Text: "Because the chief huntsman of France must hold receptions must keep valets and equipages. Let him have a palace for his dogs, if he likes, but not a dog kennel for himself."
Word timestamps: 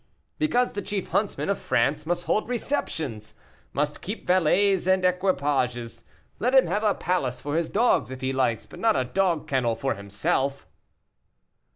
"Because 0.39 0.73
the 0.73 0.81
chief 0.81 1.09
huntsman 1.09 1.47
of 1.47 1.59
France 1.59 2.07
must 2.07 2.23
hold 2.23 2.49
receptions 2.49 3.35
must 3.71 4.01
keep 4.01 4.25
valets 4.25 4.87
and 4.87 5.05
equipages. 5.05 6.05
Let 6.39 6.55
him 6.55 6.65
have 6.65 6.81
a 6.83 6.95
palace 6.95 7.39
for 7.39 7.55
his 7.55 7.69
dogs, 7.69 8.09
if 8.09 8.21
he 8.21 8.33
likes, 8.33 8.65
but 8.65 8.79
not 8.79 8.95
a 8.95 9.05
dog 9.05 9.47
kennel 9.47 9.75
for 9.75 9.93
himself." 9.93 10.65